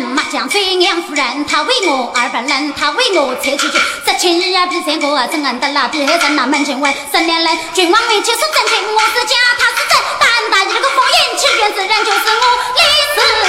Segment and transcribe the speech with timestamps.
[0.00, 3.78] 麻将追娘夫人，他为我二百人，他为我拆去去。
[3.78, 6.92] 十七日啊比三个啊，真俺得了，比还真那门前问。
[7.12, 9.94] 十年来君王为妻是真情，我是假，他是真。
[10.18, 12.44] 但大一个风言，欺君之人就是我
[12.74, 12.80] 李
[13.14, 13.43] 四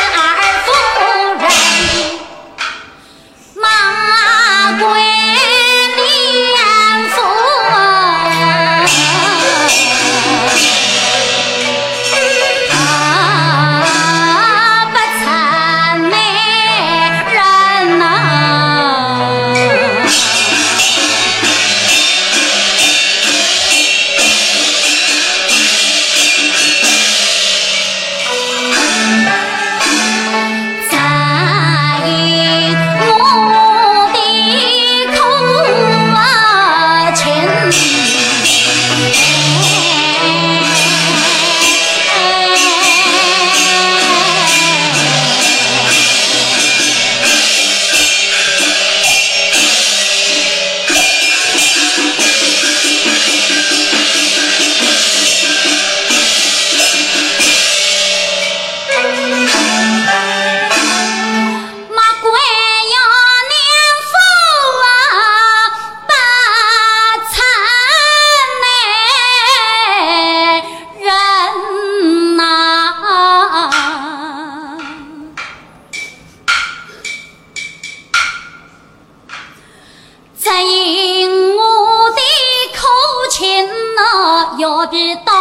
[84.58, 85.34] 要比东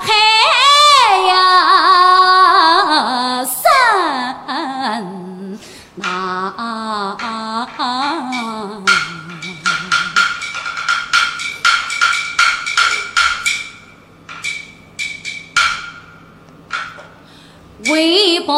[0.00, 0.12] 海
[3.44, 3.60] 深
[5.96, 6.52] 呐！
[17.88, 18.54] 为保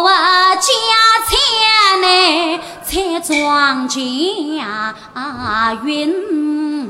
[0.00, 0.66] 我家
[1.28, 1.30] 财
[2.00, 4.94] 呢，才壮军啊
[5.84, 6.81] 云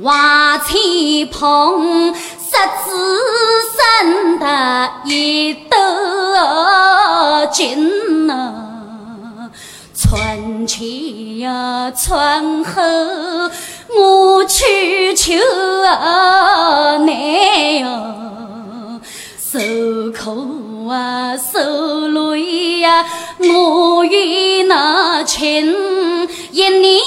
[0.00, 2.50] 瓦漆棚，十
[2.84, 2.90] 子
[3.76, 5.76] 生得一斗
[7.52, 9.50] 金呐。
[9.96, 12.82] 春前呀，春后
[13.96, 15.32] 我去求
[15.84, 17.06] 难
[17.78, 19.00] 哟，
[19.38, 19.60] 受
[20.10, 23.06] 苦啊，受累呀，
[23.38, 25.72] 我与那亲
[26.50, 27.03] 一年。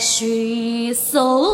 [0.00, 1.53] 雪扫。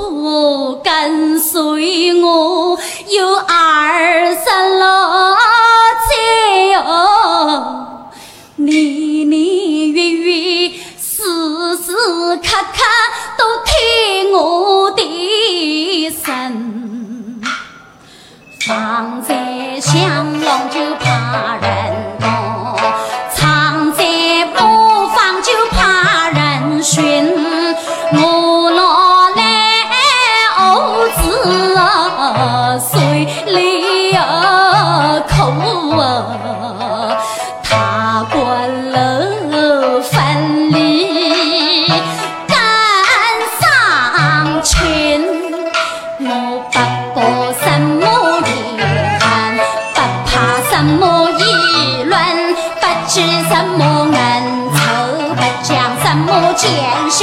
[56.10, 56.68] 什么见
[57.08, 57.22] 识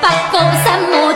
[0.00, 0.38] 不够？
[0.62, 1.07] 什么？